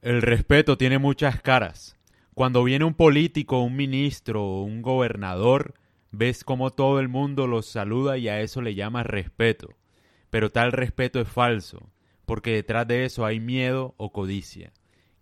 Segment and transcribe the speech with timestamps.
[0.00, 1.96] El respeto tiene muchas caras.
[2.34, 5.74] Cuando viene un político, un ministro o un gobernador,
[6.12, 9.74] ves cómo todo el mundo los saluda y a eso le llamas respeto.
[10.30, 11.90] Pero tal respeto es falso,
[12.26, 14.72] porque detrás de eso hay miedo o codicia.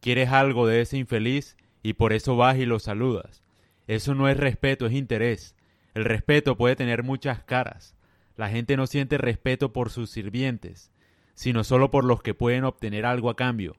[0.00, 3.42] Quieres algo de ese infeliz y por eso vas y lo saludas.
[3.86, 5.56] Eso no es respeto, es interés.
[5.94, 7.96] El respeto puede tener muchas caras.
[8.36, 10.92] La gente no siente respeto por sus sirvientes,
[11.32, 13.78] sino solo por los que pueden obtener algo a cambio.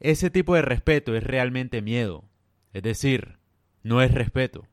[0.00, 2.24] Ese tipo de respeto es realmente miedo,
[2.72, 3.36] es decir,
[3.82, 4.66] no es respeto.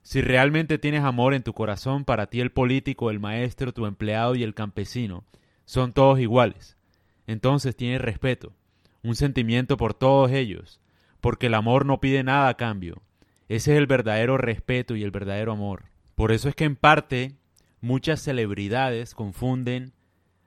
[0.00, 4.34] Si realmente tienes amor en tu corazón, para ti el político, el maestro, tu empleado
[4.34, 5.24] y el campesino
[5.66, 6.78] son todos iguales.
[7.26, 8.54] Entonces tienes respeto,
[9.02, 10.80] un sentimiento por todos ellos,
[11.20, 13.02] porque el amor no pide nada a cambio.
[13.48, 15.84] Ese es el verdadero respeto y el verdadero amor.
[16.14, 17.36] Por eso es que en parte
[17.82, 19.92] muchas celebridades confunden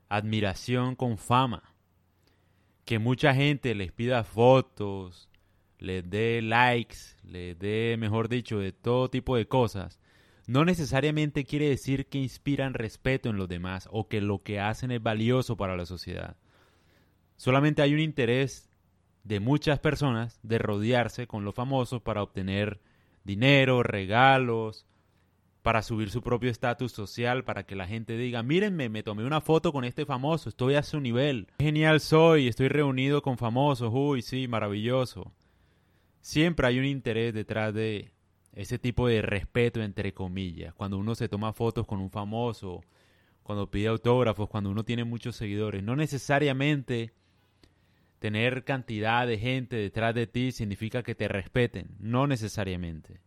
[0.09, 1.74] admiración con fama
[2.85, 5.29] que mucha gente les pida fotos,
[5.79, 9.99] les dé likes, les dé, mejor dicho, de todo tipo de cosas,
[10.47, 14.91] no necesariamente quiere decir que inspiran respeto en los demás o que lo que hacen
[14.91, 16.37] es valioso para la sociedad.
[17.35, 18.69] Solamente hay un interés
[19.23, 22.79] de muchas personas de rodearse con los famosos para obtener
[23.23, 24.85] dinero, regalos,
[25.65, 29.41] para subir su propio estatus social, para que la gente diga, mírenme, me tomé una
[29.41, 34.21] foto con este famoso, estoy a su nivel, genial soy, estoy reunido con famosos, uy,
[34.21, 35.33] sí, maravilloso.
[36.21, 38.11] Siempre hay un interés detrás de
[38.53, 42.83] ese tipo de respeto, entre comillas, cuando uno se toma fotos con un famoso,
[43.41, 45.81] cuando pide autógrafos, cuando uno tiene muchos seguidores.
[45.81, 47.11] No necesariamente
[48.19, 53.19] tener cantidad de gente detrás de ti significa que te respeten, no necesariamente.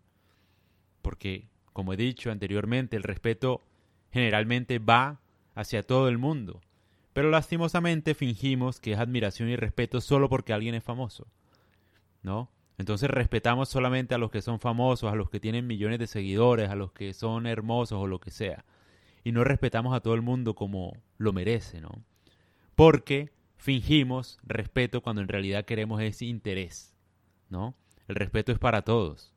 [1.02, 3.62] Porque como he dicho anteriormente, el respeto
[4.10, 5.20] generalmente va
[5.54, 6.60] hacia todo el mundo,
[7.12, 11.28] pero lastimosamente fingimos que es admiración y respeto solo porque alguien es famoso,
[12.24, 12.50] ¿no?
[12.78, 16.68] Entonces respetamos solamente a los que son famosos, a los que tienen millones de seguidores,
[16.68, 18.64] a los que son hermosos o lo que sea.
[19.22, 22.02] Y no respetamos a todo el mundo como lo merece, ¿no?
[22.74, 26.96] Porque fingimos respeto cuando en realidad queremos ese interés,
[27.50, 27.77] ¿no?
[28.08, 29.33] El respeto es para todos.